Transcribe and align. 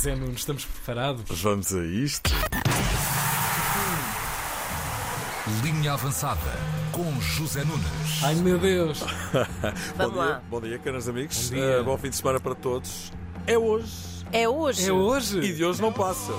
José 0.00 0.16
Nunes, 0.16 0.38
estamos 0.38 0.64
preparados? 0.64 1.42
Vamos 1.42 1.74
a 1.74 1.84
isto. 1.84 2.30
Linha 5.62 5.92
avançada 5.92 6.40
com 6.90 7.20
José 7.20 7.62
Nunes. 7.64 8.24
Ai 8.24 8.34
meu 8.36 8.58
Deus! 8.58 9.00
bom 9.04 9.06
Vamos 9.98 10.16
lá. 10.16 10.26
dia, 10.26 10.42
bom 10.48 10.60
dia, 10.62 10.78
caros 10.78 11.06
amigos. 11.06 11.50
Bom 11.50 11.54
dia. 11.56 11.64
Eh, 11.64 11.82
bom 11.82 11.98
fim 11.98 12.08
de 12.08 12.16
semana 12.16 12.40
para 12.40 12.54
todos. 12.54 13.12
É 13.46 13.58
hoje. 13.58 14.24
É 14.32 14.48
hoje. 14.48 14.88
É 14.88 14.90
hoje! 14.92 15.38
E 15.40 15.52
de 15.52 15.66
hoje 15.66 15.82
não 15.82 15.92
passa. 15.92 16.32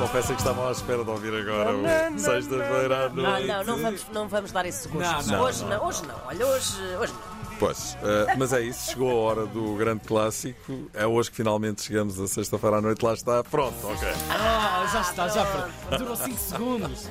Confessem 0.00 0.34
que 0.34 0.42
estavam 0.42 0.66
à 0.66 0.72
espera 0.72 1.04
de 1.04 1.10
ouvir 1.10 1.32
agora 1.36 1.76
o 1.76 2.18
sexta-feira 2.18 3.06
à 3.06 3.08
Não, 3.10 3.22
noite. 3.22 3.46
não, 3.46 3.64
não 3.64 3.78
vamos, 3.78 4.06
não 4.12 4.28
vamos 4.28 4.50
dar 4.50 4.66
esse 4.66 4.88
gosto. 4.88 5.28
Não, 5.28 5.38
não, 5.38 5.44
hoje 5.44 5.64
não, 5.66 5.86
hoje 5.86 6.02
não. 6.04 6.16
Olha, 6.26 6.46
hoje, 6.48 6.82
hoje 6.98 7.12
não. 7.12 7.21
Pois, 7.62 7.96
eh, 8.02 8.34
mas 8.36 8.52
é 8.52 8.60
isso, 8.60 8.90
chegou 8.90 9.08
a 9.08 9.14
hora 9.14 9.46
do 9.46 9.76
grande 9.76 10.00
clássico. 10.04 10.90
É 10.92 11.06
hoje 11.06 11.30
que 11.30 11.36
finalmente 11.36 11.80
chegamos 11.82 12.18
a 12.18 12.26
sexta-feira 12.26 12.78
à 12.78 12.80
noite, 12.80 13.04
lá 13.04 13.14
está. 13.14 13.44
Pronto, 13.44 13.76
ok. 13.86 14.08
Ah, 14.30 14.84
já 14.92 15.00
está, 15.02 15.28
já 15.28 15.44
per- 15.44 15.98
durou 16.00 16.16
5 16.16 16.36
segundos. 16.40 17.06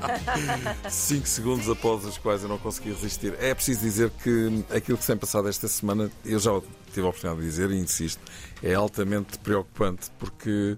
5 0.90 1.26
segundos 1.28 1.70
após 1.70 2.04
os 2.04 2.18
quais 2.18 2.44
eu 2.44 2.50
não 2.50 2.58
consegui 2.58 2.90
resistir. 2.90 3.34
É 3.40 3.54
preciso 3.56 3.80
dizer 3.80 4.10
que 4.22 4.66
aquilo 4.76 4.98
que 4.98 5.06
se 5.06 5.12
tem 5.12 5.18
passado 5.18 5.48
esta 5.48 5.70
semana, 5.70 6.12
eu 6.26 6.38
já 6.38 6.52
tive 6.94 7.06
a 7.08 7.10
oportunidade 7.12 7.42
de 7.42 7.48
dizer 7.50 7.72
e 7.72 7.80
insisto, 7.80 8.22
é 8.62 8.74
altamente 8.74 9.40
preocupante 9.40 10.12
porque 10.20 10.76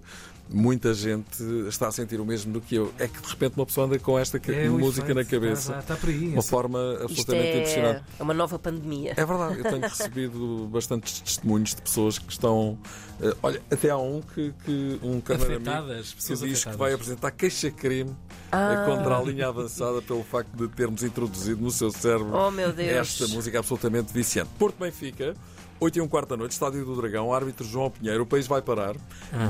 muita 0.50 0.92
gente 0.94 1.42
está 1.68 1.88
a 1.88 1.92
sentir 1.92 2.20
o 2.20 2.24
mesmo 2.24 2.52
do 2.52 2.60
que 2.60 2.74
eu. 2.76 2.92
É 2.98 3.08
que 3.08 3.20
de 3.20 3.28
repente 3.28 3.54
uma 3.56 3.66
pessoa 3.66 3.86
anda 3.86 3.98
com 3.98 4.18
esta 4.18 4.36
É 4.52 4.68
música 4.68 5.10
efeito. 5.10 5.14
na 5.18 5.24
cabeça. 5.24 5.70
Está, 5.72 5.78
está 5.80 5.96
por 5.96 6.08
aí. 6.10 6.28
Uma 6.28 6.42
forma 6.42 6.78
Isto 6.92 7.02
absolutamente 7.04 7.48
é, 7.48 7.56
impressionante. 7.58 8.04
é 8.18 8.22
uma 8.22 8.34
nova 8.34 8.58
pandemia. 8.58 9.14
É 9.16 9.24
verdade, 9.24 9.58
eu 9.58 9.64
tenho 9.64 9.80
recebido 9.80 10.68
bastantes 10.70 11.20
testemunhos 11.20 11.74
de 11.74 11.82
pessoas 11.82 12.18
que 12.18 12.30
estão. 12.32 12.78
eh, 13.20 13.34
olha, 13.42 13.62
até 13.70 13.90
há 13.90 13.96
um 13.98 14.20
que, 14.20 14.52
que 14.64 15.00
um 15.02 15.18
Afetadas, 15.18 16.12
que 16.12 16.16
diz 16.18 16.26
que 16.40 16.44
afetadas. 16.44 16.78
vai 16.78 16.92
apresentar 16.92 17.30
queixa-crime 17.30 18.14
eh, 18.52 18.84
contra 18.86 19.18
a 19.18 19.22
linha 19.22 19.48
avançada 19.48 20.00
pelo 20.02 20.22
facto 20.22 20.50
de 20.56 20.68
termos 20.68 21.02
introduzido 21.02 21.60
no 21.62 21.70
seu 21.70 21.90
cérebro 21.90 22.32
Oh, 22.34 22.50
meu 22.50 22.72
Deus. 22.72 22.90
esta 23.20 23.28
música 23.28 23.58
absolutamente 23.58 24.12
viciante. 24.12 24.50
Porto 24.58 24.76
Benfica, 24.78 25.34
8 25.80 25.98
e 25.98 26.00
um 26.00 26.08
quarto 26.08 26.30
da 26.30 26.36
noite, 26.36 26.52
Estádio 26.52 26.84
do 26.84 26.96
Dragão, 26.96 27.32
árbitro 27.32 27.64
João 27.66 27.90
Pinheiro, 27.90 28.22
o 28.22 28.26
país 28.26 28.46
vai 28.46 28.62
parar. 28.62 28.94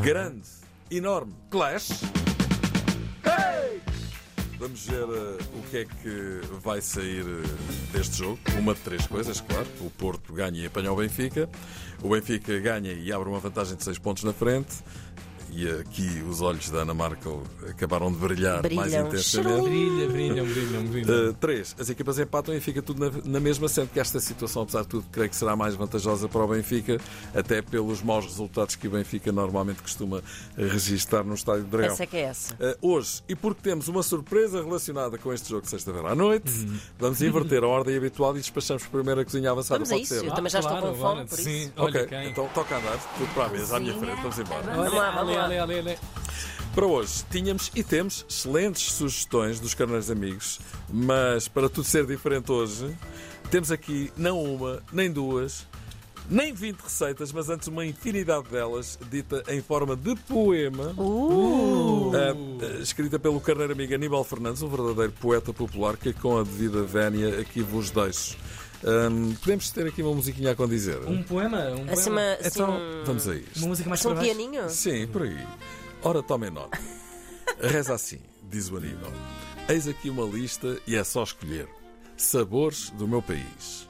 Grande, 0.03 0.42
enorme 0.91 1.33
clash. 1.51 2.03
Hey! 3.25 3.81
Vamos 4.59 4.87
ver 4.87 5.03
eh, 5.03 5.45
o 5.59 5.63
que 5.71 5.77
é 5.79 5.85
que 5.85 6.41
vai 6.63 6.81
sair 6.81 7.25
eh, 7.27 7.93
deste 7.93 8.19
jogo. 8.19 8.39
Uma 8.59 8.75
de 8.75 8.81
três 8.81 9.07
coisas, 9.07 9.41
claro. 9.41 9.67
O 9.81 9.91
Porto 9.91 10.33
ganha 10.33 10.61
e 10.61 10.67
apanha 10.67 10.93
o 10.93 10.97
Benfica. 10.97 11.49
O 12.03 12.09
Benfica 12.11 12.59
ganha 12.61 12.93
e 12.93 13.13
abre 13.13 13.29
uma 13.29 13.41
vantagem 13.41 13.77
de 13.77 13.85
6 13.85 13.99
pontos 13.99 14.25
na 14.25 14.33
frente. 14.33 14.77
E 15.57 15.71
aqui 15.71 16.21
os 16.29 16.41
olhos 16.41 16.69
da 16.69 16.79
Ana 16.81 16.93
Markel 16.95 17.41
acabaram 17.71 18.11
de 18.11 18.19
brilhar 18.19 18.61
mais 18.75 18.91
Brilham. 18.91 19.07
intensamente. 19.07 19.63
Brilha, 19.63 20.09
brilham, 20.09 20.45
brilham, 20.47 20.85
brilham. 20.85 21.31
Uh, 21.31 21.33
três, 21.35 21.77
as 21.79 21.89
equipas 21.89 22.19
empatam 22.19 22.53
e 22.57 22.61
fica 22.61 22.83
tudo 22.83 22.99
na, 23.09 23.21
na 23.25 23.39
mesma, 23.39 23.69
sendo 23.69 23.89
que 23.91 24.01
esta 24.01 24.19
situação, 24.19 24.63
apesar 24.63 24.83
de 24.83 24.89
tudo, 24.89 25.07
creio 25.13 25.31
que 25.31 25.37
será 25.37 25.55
mais 25.55 25.77
vantajosa 25.77 26.29
para 26.29 26.43
o 26.43 26.49
Benfica, 26.49 26.99
até 27.33 27.63
pelos 27.63 28.03
maus 28.03 28.25
resultados 28.25 28.75
que 28.75 28.89
o 28.89 28.91
Benfica 28.91 29.31
normalmente 29.31 29.81
costuma 29.81 30.21
registar 30.57 31.23
no 31.25 31.35
Estádio 31.35 31.63
do 31.65 31.71
Dragão. 31.71 31.93
Essa 31.93 32.03
é 32.03 32.07
que 32.07 32.17
é 32.17 32.21
essa. 32.23 32.55
Uh, 32.55 32.89
hoje, 32.95 33.23
e 33.29 33.37
porque 33.37 33.61
temos 33.63 33.87
uma 33.87 34.03
surpresa 34.03 34.61
relacionada 34.61 35.19
com 35.19 35.33
este 35.33 35.49
jogo 35.51 35.63
de 35.63 35.69
sexta-feira 35.71 36.09
à 36.11 36.15
noite, 36.17 36.51
Uhum. 36.51 36.79
vamos 36.99 37.23
inverter 37.23 37.63
a 37.63 37.69
ordem 37.69 37.97
habitual 37.97 38.37
e 38.37 38.41
despachamos 38.41 38.85
primeiro 38.87 39.21
a 39.21 39.25
cozinha 39.25 39.53
avançada. 39.53 39.79
Vamos 39.85 39.91
a 39.91 39.95
Pode 39.95 40.03
isso. 40.05 40.15
ser? 40.21 40.27
Eu 40.27 40.35
também 40.35 40.51
já 40.51 40.59
estou 40.59 40.77
claro, 40.79 40.95
com 40.95 41.01
fome, 41.01 41.25
por 41.27 41.39
sim. 41.39 41.63
isso. 41.63 41.73
Olha 41.77 42.03
ok, 42.03 42.07
quem. 42.07 42.31
então 42.31 42.49
toca 42.53 42.75
a 42.75 42.79
andar, 42.79 42.99
tudo 43.19 43.35
para 43.35 43.45
a 43.45 43.49
mesa, 43.51 43.77
à 43.77 43.81
minha 43.81 43.95
frente, 43.99 44.17
vamos 44.21 44.39
embora. 44.41 44.63
Olha, 44.67 44.75
Vamos 44.75 44.95
lá, 44.95 45.11
vamos 45.13 45.35
lá. 45.37 45.44
Ali, 45.45 45.59
ali, 45.59 45.78
ali. 45.78 45.98
Para 46.75 46.87
hoje 46.87 47.25
tínhamos 47.31 47.70
e 47.75 47.84
temos 47.84 48.27
excelentes 48.28 48.92
sugestões 48.92 49.61
dos 49.61 49.75
carneiros 49.75 50.11
amigos, 50.11 50.59
mas 50.92 51.47
para 51.47 51.69
tudo 51.69 51.84
ser 51.84 52.05
diferente 52.05 52.51
hoje, 52.51 52.97
temos 53.48 53.70
aqui 53.70 54.13
não 54.17 54.42
uma, 54.42 54.83
nem 54.92 55.08
duas, 55.08 55.69
nem 56.29 56.52
20 56.52 56.80
receitas, 56.80 57.30
mas 57.33 57.48
antes 57.48 57.69
uma 57.69 57.86
infinidade 57.86 58.48
delas, 58.48 58.98
dita 59.08 59.45
em 59.48 59.63
forma 59.63 59.95
de 59.95 60.17
poema, 60.17 60.92
Uh! 60.98 62.11
ah, 62.14 62.83
escrita 62.83 63.20
pelo 63.20 63.40
carneiro 63.40 63.73
amigo 63.73 63.95
Aníbal 63.95 64.24
Fernandes, 64.24 64.63
um 64.63 64.69
verdadeiro 64.69 65.13
poeta 65.13 65.52
popular 65.52 65.96
que 65.96 66.13
com 66.13 66.39
a 66.39 66.42
devida 66.42 66.83
vénia 66.83 67.40
aqui 67.40 67.63
vos 67.63 67.90
deixo. 67.90 68.36
Ahm, 68.86 69.33
podemos 69.40 69.70
ter 69.70 69.86
aqui 69.86 70.02
uma 70.02 70.14
musiquinha 70.14 70.50
a 70.50 70.55
condizer? 70.55 70.98
Um 71.08 71.22
poema? 71.22 71.58
Um 71.70 71.90
Assim, 71.90 72.11
poema? 72.11 72.20
uma, 72.20 72.33
assim, 72.34 72.48
Então, 72.48 72.70
um- 72.77 73.05
vamos 73.05 73.28
a 73.28 73.34
isto. 73.36 73.58
Uma 73.58 73.68
música 73.68 73.89
mais 73.89 74.05
um 74.05 74.14
pianinho? 74.17 74.68
Sim, 74.68 75.06
por 75.06 75.22
aí. 75.22 75.46
Ora, 76.02 76.22
tomem 76.22 76.50
nota. 76.50 76.78
Reza 77.61 77.95
assim, 77.95 78.20
diz 78.42 78.70
o 78.70 78.77
Aníbal. 78.77 79.12
Eis 79.68 79.89
aqui 79.89 80.11
uma 80.11 80.24
lista 80.24 80.78
e 80.86 80.96
é 80.96 81.02
só 81.05 81.22
escolher. 81.22 81.67
Sabores 82.17 82.90
do 82.90 83.08
meu 83.08 83.22
país. 83.22 83.89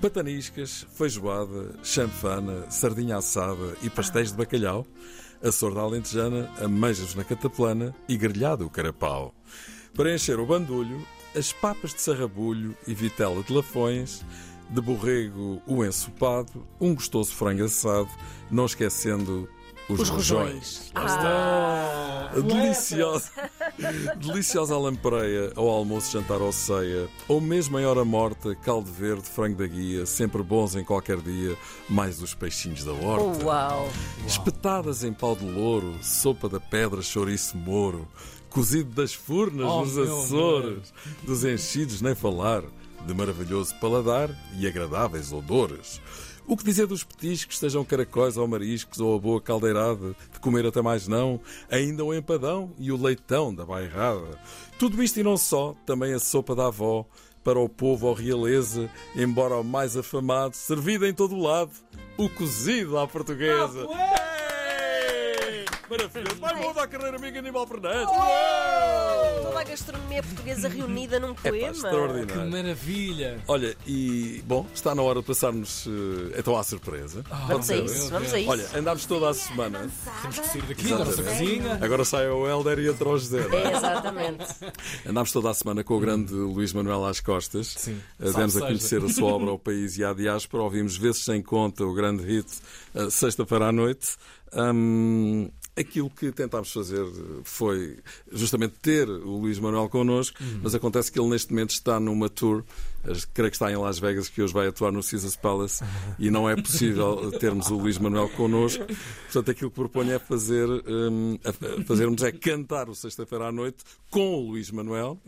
Pataniscas, 0.00 0.86
feijoada, 0.94 1.74
chanfana, 1.82 2.70
sardinha 2.70 3.18
assada 3.18 3.76
e 3.82 3.90
pastéis 3.90 4.30
de 4.30 4.38
bacalhau. 4.38 4.86
Açor 5.42 5.74
da 5.74 5.80
alentejana, 5.82 6.50
ameijas 6.62 7.14
na 7.14 7.22
cataplana 7.24 7.94
e 8.08 8.16
grelhado 8.16 8.64
o 8.66 8.70
carapau. 8.70 9.34
Para 9.94 10.14
encher 10.14 10.38
o 10.38 10.46
bandulho, 10.46 11.06
as 11.34 11.52
papas 11.52 11.94
de 11.94 12.00
sarrabulho 12.00 12.76
e 12.86 12.94
vitela 12.94 13.42
de 13.42 13.52
lafões, 13.52 14.24
de 14.68 14.80
borrego 14.80 15.60
o 15.66 15.84
ensopado, 15.84 16.66
um 16.80 16.94
gostoso 16.94 17.32
frango 17.34 17.64
assado, 17.64 18.08
não 18.50 18.66
esquecendo 18.66 19.48
os, 19.88 20.00
Os 20.00 20.08
rojões. 20.08 20.92
Ah, 20.94 22.30
Deliciosa, 22.44 23.28
deliciosa 24.16 24.78
lampreia 24.78 25.52
ao 25.56 25.68
almoço, 25.68 26.12
jantar 26.12 26.40
ou 26.40 26.52
ceia, 26.52 27.08
ou 27.26 27.40
mesmo 27.40 27.76
em 27.78 27.84
hora 27.84 28.04
morta, 28.04 28.54
caldo 28.54 28.90
verde, 28.90 29.28
frango 29.28 29.56
da 29.56 29.66
guia, 29.66 30.06
sempre 30.06 30.42
bons 30.44 30.76
em 30.76 30.84
qualquer 30.84 31.16
dia, 31.20 31.56
mais 31.88 32.22
os 32.22 32.32
peixinhos 32.34 32.84
da 32.84 32.92
horta. 32.92 33.44
uau. 33.44 33.90
Espetadas 34.24 35.02
em 35.02 35.12
pau 35.12 35.34
de 35.34 35.44
louro, 35.44 35.92
sopa 36.02 36.48
da 36.48 36.60
pedra, 36.60 37.02
chouriço 37.02 37.56
moro, 37.56 38.06
cozido 38.50 38.90
das 38.90 39.14
furnas 39.14 39.66
Oh, 39.66 39.84
nos 39.84 39.96
Açores, 39.96 40.92
dos 41.22 41.44
enchidos 41.44 42.02
nem 42.02 42.14
falar, 42.14 42.62
de 43.06 43.14
maravilhoso 43.14 43.74
paladar 43.76 44.28
e 44.58 44.66
agradáveis 44.66 45.32
odores. 45.32 46.00
O 46.46 46.56
que 46.56 46.64
dizer 46.64 46.86
dos 46.86 47.04
petiscos, 47.04 47.58
sejam 47.58 47.84
caracóis 47.84 48.36
ou 48.36 48.48
mariscos 48.48 48.98
ou 48.98 49.14
a 49.14 49.20
boa 49.20 49.40
caldeirada, 49.40 50.16
de 50.32 50.40
comer 50.40 50.66
até 50.66 50.82
mais 50.82 51.06
não, 51.06 51.40
ainda 51.70 52.04
o 52.04 52.12
empadão 52.12 52.72
e 52.76 52.90
o 52.90 53.00
leitão 53.00 53.54
da 53.54 53.64
bairrada. 53.64 54.36
Tudo 54.76 55.00
isto 55.02 55.20
e 55.20 55.22
não 55.22 55.36
só, 55.36 55.76
também 55.86 56.12
a 56.12 56.18
sopa 56.18 56.54
da 56.56 56.66
avó, 56.66 57.06
para 57.44 57.58
o 57.58 57.68
povo 57.68 58.08
ou 58.08 58.14
realeza, 58.14 58.90
embora 59.14 59.56
o 59.56 59.64
mais 59.64 59.96
afamado, 59.96 60.56
servido 60.56 61.06
em 61.06 61.14
todo 61.14 61.36
o 61.36 61.42
lado, 61.42 61.70
o 62.18 62.28
cozido 62.28 62.98
à 62.98 63.06
portuguesa. 63.06 63.86
Maravilhoso! 65.90 66.36
Vai 66.40 66.54
bom 66.62 66.72
da 66.72 66.86
carreira 66.86 67.16
amiga 67.16 67.38
Aníbal 67.40 67.66
Fernandes! 67.66 68.06
Uou! 68.08 69.42
Toda 69.44 69.60
a 69.60 69.64
gastronomia 69.64 70.22
portuguesa 70.22 70.68
reunida 70.68 71.18
num 71.18 71.30
Epá, 71.32 71.42
poema. 71.42 71.66
Que 71.70 71.76
extraordinário. 71.76 72.50
maravilha! 72.50 73.40
Olha, 73.48 73.76
e 73.86 74.42
bom, 74.46 74.64
está 74.72 74.94
na 74.94 75.02
hora 75.02 75.20
de 75.20 75.26
passarmos 75.26 75.86
eh, 75.88 76.36
então 76.38 76.56
à 76.56 76.62
surpresa. 76.62 77.24
Vamos 77.48 77.68
a 77.70 77.76
isso, 77.76 78.08
vamos 78.10 78.32
a 78.32 78.38
isso. 78.40 78.50
Olha, 78.50 78.66
andámos 78.76 79.04
toda 79.06 79.28
a 79.30 79.34
semana. 79.34 79.90
Temos 80.22 80.38
que 80.38 80.46
sair 80.46 80.62
daqui 80.62 80.88
da 80.88 80.98
nossa 81.04 81.22
cozinha. 81.22 81.78
Agora 81.82 82.04
sai 82.04 82.28
o 82.28 82.46
Helder 82.48 82.78
e 82.78 82.88
entra 82.88 83.08
o 83.08 83.18
José. 83.18 83.48
não 83.48 83.58
é? 83.58 83.62
É, 83.64 83.76
exatamente. 83.76 84.46
Andámos 85.06 85.32
toda 85.32 85.50
a 85.50 85.54
semana 85.54 85.82
com 85.82 85.94
o 85.96 86.00
grande 86.00 86.32
Luís 86.32 86.72
Manuel 86.72 87.04
às 87.04 87.20
costas. 87.20 87.74
Sim. 87.76 88.00
Eh, 88.20 88.30
Demos 88.30 88.56
a 88.56 88.60
conhecer 88.60 89.02
a 89.04 89.08
sua 89.08 89.32
obra 89.32 89.50
ao 89.50 89.58
país 89.58 89.98
e 89.98 90.04
à 90.04 90.12
diáspora. 90.12 90.62
Ouvimos 90.62 90.96
vezes 90.96 91.24
sem 91.24 91.42
conta 91.42 91.84
o 91.84 91.92
grande 91.92 92.22
hit 92.24 92.46
eh, 92.94 93.10
Sexta-feira 93.10 93.66
à 93.68 93.72
noite. 93.72 94.16
Hum, 94.52 95.48
aquilo 95.80 96.10
que 96.10 96.30
tentámos 96.30 96.72
fazer 96.72 97.04
foi 97.44 97.98
justamente 98.30 98.74
ter 98.80 99.08
o 99.08 99.38
Luís 99.38 99.58
Manuel 99.58 99.88
connosco, 99.88 100.38
mas 100.62 100.74
acontece 100.74 101.10
que 101.10 101.18
ele 101.18 101.28
neste 101.28 101.52
momento 101.52 101.70
está 101.70 101.98
numa 101.98 102.28
tour, 102.28 102.64
creio 103.34 103.50
que 103.50 103.56
está 103.56 103.72
em 103.72 103.76
Las 103.76 103.98
Vegas, 103.98 104.28
que 104.28 104.42
hoje 104.42 104.52
vai 104.52 104.66
atuar 104.66 104.92
no 104.92 105.02
Caesars 105.02 105.36
Palace, 105.36 105.82
e 106.18 106.30
não 106.30 106.48
é 106.48 106.54
possível 106.54 107.32
termos 107.38 107.70
o 107.70 107.78
Luís 107.78 107.98
Manuel 107.98 108.28
connosco. 108.30 108.84
Portanto, 109.24 109.50
aquilo 109.50 109.70
que 109.70 109.76
proponho 109.76 110.12
é 110.12 110.18
fazer, 110.18 110.68
a 111.44 111.82
fazermos 111.84 112.22
é 112.22 112.30
cantar 112.30 112.88
o 112.88 112.94
Sexta-feira 112.94 113.46
à 113.46 113.52
noite 113.52 113.78
com 114.10 114.34
o 114.34 114.50
Luís 114.50 114.70
Manuel, 114.70 115.18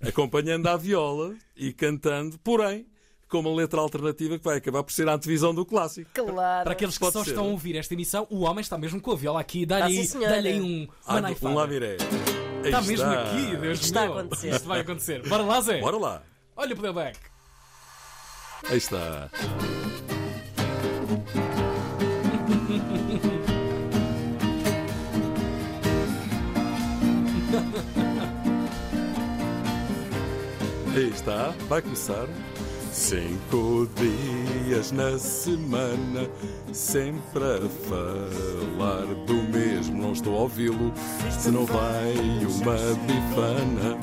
acompanhando 0.00 0.66
a 0.66 0.76
viola 0.76 1.34
e 1.56 1.72
cantando, 1.72 2.38
porém, 2.38 2.86
com 3.28 3.40
uma 3.40 3.54
letra 3.54 3.80
alternativa 3.80 4.38
que 4.38 4.44
vai 4.44 4.56
acabar 4.56 4.82
por 4.82 4.92
ser 4.92 5.08
a 5.08 5.14
antevisão 5.14 5.54
do 5.54 5.64
clássico. 5.64 6.10
Claro. 6.14 6.64
Para 6.64 6.72
aqueles 6.72 6.94
que 6.94 7.00
Pode 7.00 7.12
só 7.12 7.24
ser. 7.24 7.30
estão 7.30 7.44
a 7.44 7.48
ouvir 7.48 7.76
esta 7.76 7.94
emissão, 7.94 8.26
o 8.30 8.40
homem 8.40 8.60
está 8.60 8.78
mesmo 8.78 9.00
com 9.00 9.12
a 9.12 9.16
viola 9.16 9.40
aqui, 9.40 9.66
dá-lhe 9.66 9.82
ah, 9.84 10.30
aí 10.32 10.60
um, 10.60 10.88
ah, 11.06 11.20
Um 11.42 11.54
lamiré. 11.54 11.96
Está, 11.96 12.68
está 12.68 12.82
mesmo 12.82 13.06
aqui, 13.06 13.56
Deus 13.56 13.80
está 13.80 14.02
meu. 14.02 14.18
Acontecer. 14.18 14.50
Isto 14.50 14.68
vai 14.68 14.80
acontecer. 14.80 15.28
Bora 15.28 15.42
lá, 15.42 15.60
Zé. 15.60 15.80
Bora 15.80 15.96
lá. 15.96 16.22
Olha 16.56 16.74
o 16.74 16.76
playback. 16.76 17.18
Aí 18.68 18.78
está. 18.78 19.30
Aí 30.98 31.10
está, 31.10 31.54
vai 31.68 31.80
começar. 31.80 32.26
Cinco 32.98 33.88
dias 33.94 34.90
na 34.90 35.16
semana, 35.20 36.28
sempre 36.72 37.44
a 37.44 37.60
falar 37.88 39.06
do 39.24 39.34
mesmo. 39.56 40.02
Não 40.02 40.12
estou 40.12 40.36
a 40.36 40.40
ouvi-lo, 40.40 40.92
se 41.30 41.48
não 41.52 41.64
vai 41.64 42.12
uma 42.42 42.76
bifana. 43.06 43.96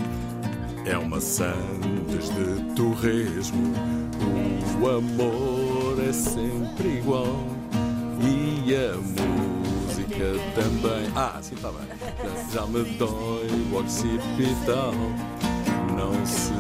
É 0.86 0.98
uma 0.98 1.20
sandes 1.20 2.30
de 2.30 2.74
torresmo. 2.74 3.74
O 4.82 4.90
amor 4.90 6.02
é 6.02 6.14
sempre 6.14 7.00
igual. 7.00 7.46
E 8.22 8.76
a 8.76 8.96
música 8.96 10.40
também. 10.56 11.12
Ah, 11.16 11.38
sim, 11.42 11.56
está 11.56 11.70
bem. 11.70 11.86
Já 12.52 12.66
me 12.66 12.82
dói 12.98 13.50
o 13.72 13.78
occipital. 13.78 14.94
Não 15.96 16.26
se 16.26 16.54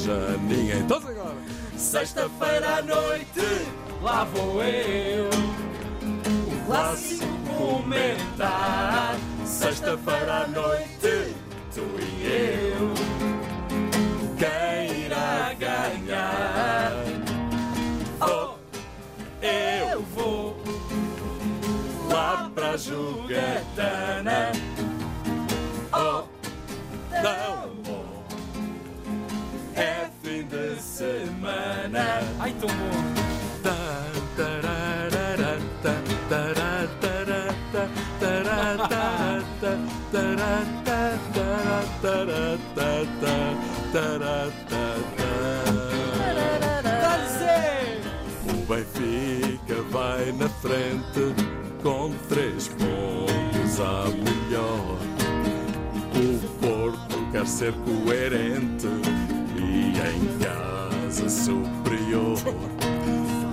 deseja 0.00 0.36
ninguém. 0.42 0.86
Todos 0.86 1.08
agora! 1.08 1.36
Sexta-feira 1.76 2.78
à 2.78 2.82
noite, 2.82 3.66
lá 4.02 4.24
vou 4.24 4.62
eu. 4.62 5.28
O 5.28 6.66
clássico 6.66 7.26
comentar. 7.56 9.16
Sexta-feira 9.44 10.44
à 10.44 10.46
noite, 10.48 11.34
tu 11.74 11.82
e 11.98 12.72
eu. 12.76 12.94
Quem 14.38 15.04
irá 15.04 15.54
ganhar? 15.58 16.92
Oh, 18.20 18.54
eu 19.44 20.02
vou 20.14 20.56
lá 22.10 22.50
para 22.54 22.70
a 22.70 22.78
Ai, 32.50 32.56
tão 32.58 32.68
bom. 32.68 33.20
O 48.46 48.72
Benfica 48.72 49.82
vai 49.90 50.32
na 50.32 50.48
frente 50.48 51.34
com 51.82 52.12
três 52.28 52.68
pontos 52.68 53.80
a 53.80 54.04
melhor. 54.08 54.98
O 56.16 56.48
Porto 56.60 57.30
quer 57.30 57.46
ser 57.46 57.72
coerente 57.72 58.88
e 59.56 59.88
em 59.98 60.38
casa 60.38 60.69
superior. 61.14 62.36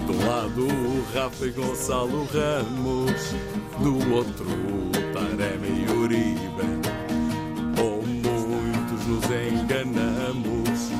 De 0.05 0.11
um 0.11 0.27
lado 0.27 0.67
o 0.67 1.05
Rafa 1.13 1.45
e 1.45 1.51
Gonçalo 1.51 2.27
Ramos, 2.33 3.35
do 3.79 4.13
outro 4.15 4.45
o 4.45 4.91
Taremi 5.13 5.85
e 5.85 5.91
Uribe. 5.91 6.67
Ou 7.81 8.03
muitos 8.05 9.07
nos 9.07 9.25
enganamos, 9.25 10.91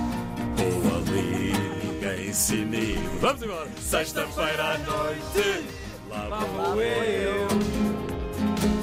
ou 0.59 0.97
ali 0.97 1.53
ninguém 1.83 2.33
se 2.33 2.55
inibe. 2.55 3.07
Vamos 3.21 3.41
embora! 3.43 3.67
Sexta-feira 3.79 4.63
à 4.63 4.77
noite, 4.79 5.65
lá 6.09 6.39
vou 6.39 6.81
eu. 6.81 7.47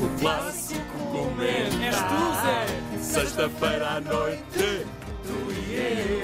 O 0.03 0.21
clássico 0.21 0.99
comentar. 1.13 1.83
És 1.83 1.97
tu, 1.97 2.21
Zé! 2.43 3.21
Sexta-feira 3.21 3.97
à 3.97 4.01
noite, 4.01 4.87
tu 5.23 5.53
e 5.53 5.75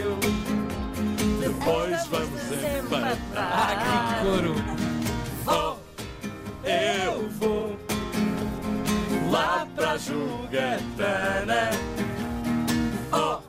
eu. 0.01 0.30
Depois 1.61 2.07
vamos 2.07 2.41
empatar. 2.53 3.19
Ah, 3.37 3.77
que 3.77 4.25
coro! 4.25 4.55
Oh, 5.47 5.77
eu 6.67 7.29
vou 7.39 7.77
lá 9.31 9.67
para 9.77 9.91
a 9.93 9.99
jogatana. 9.99 11.71
Oh, 13.13 13.41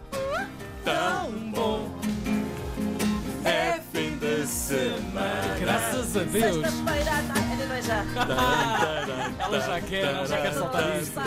tão 0.84 1.32
bom! 1.52 1.90
É 3.46 3.80
fim 3.94 4.18
de 4.18 4.46
semana. 4.46 5.58
Graças 5.58 6.18
a 6.18 6.24
Deus! 6.24 6.56
Sexta-feira 6.66 7.12
à 7.12 7.22
noite. 7.22 7.42
Ainda 7.50 7.66
não 7.66 7.76
é 7.76 7.82
já. 7.82 8.04
Ela 9.40 9.60
já 9.62 9.82
quer, 9.82 10.04
ela 10.04 10.28
já 10.28 10.42
quer 10.42 10.54
saltar 10.54 11.02
isto. 11.02 11.22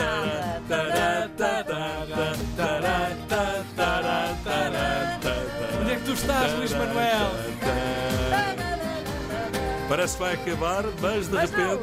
Estás, 6.15 6.53
Luís 6.55 6.73
Manuel? 6.73 7.31
Parece 9.89 10.17
que 10.17 10.23
vai 10.23 10.35
acabar, 10.35 10.85
mas 11.01 11.29
de 11.29 11.35
Mas 11.35 11.51
repente. 11.51 11.83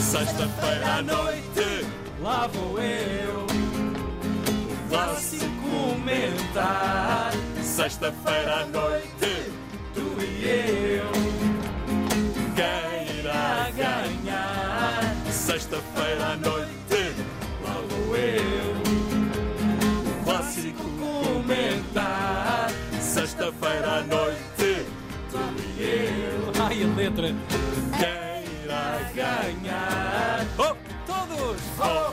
Sexta-feira 0.00 0.94
à 0.98 1.02
noite, 1.02 1.86
Lá 2.22 2.46
vou 2.46 2.78
eu, 2.80 3.44
o 3.44 4.88
clássico 4.88 5.44
comentar. 5.62 7.32
sexta-feira 7.62 8.60
à 8.62 8.66
noite, 8.66 9.52
Tu 9.94 10.22
e 10.22 10.44
eu, 10.98 11.10
quem 12.54 13.18
irá 13.18 13.70
ganhar. 13.76 15.14
Sexta-feira 15.30 16.26
à 16.32 16.36
noite, 16.36 16.53
Ganhar. 29.14 30.44
Oh, 30.58 30.74
Todos! 31.06 31.60
oh, 31.78 32.12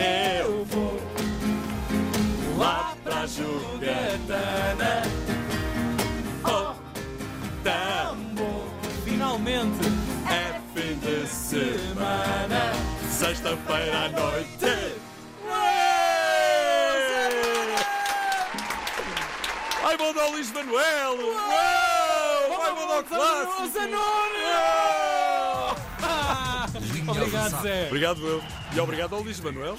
eu 0.00 0.64
vou 0.66 1.00
lá 2.56 2.94
para 3.02 3.22
a 3.22 3.26
jogatana. 3.26 5.02
Oh, 6.44 6.74
tão 7.64 8.16
bom. 8.34 8.64
Finalmente, 9.04 9.86
É 10.30 10.60
fim 10.72 10.94
de 10.98 11.26
semana, 11.26 12.72
sexta-feira 13.10 14.04
à 14.04 14.08
noite. 14.10 14.94
Ai, 19.84 19.96
vou 19.96 20.14
dar 20.14 20.26
o 20.26 20.30
Luís 20.30 20.52
Manuel! 20.52 21.18
Uou! 21.18 22.56
Vai, 22.56 22.74
vou 22.74 22.88
dar 22.88 23.00
o 23.00 23.04
clássico! 23.04 24.73
Obrigado. 26.76 27.62
Zé. 27.62 27.86
Obrigado, 27.86 28.26
eu. 28.26 28.42
E 28.74 28.80
obrigado 28.80 29.14
ao 29.14 29.22
Luís 29.22 29.40
Manuel. 29.40 29.72